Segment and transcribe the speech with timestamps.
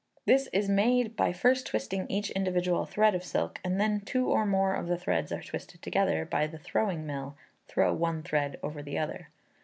[0.25, 4.47] This is made by first twisting each individual thread of silk, and then two or
[4.47, 7.35] more of the threads are twisted together by the "throwing" mill
[7.67, 9.29] (throw one thread over the other).